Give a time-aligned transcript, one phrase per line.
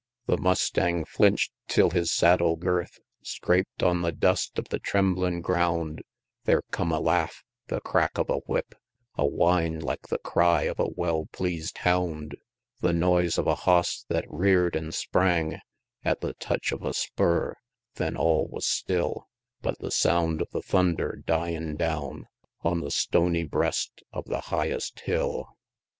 [0.25, 0.35] LII.
[0.35, 6.01] The mustang flinch'd till his saddle girth Scrap'd on the dust of the tremblin' ground
[6.45, 8.73] There cum a laugh the crack of a whip,
[9.15, 12.35] A whine like the cry of a well pleas'd hound,
[12.79, 15.59] The noise of a hoss thet rear'd an' sprang
[16.03, 17.53] At the touch of a spur
[17.97, 19.27] then all was still;
[19.61, 22.25] But the sound of the thunder dyin' down
[22.63, 25.35] On the stony breast of the highest hill!
[25.49, 25.55] LIII.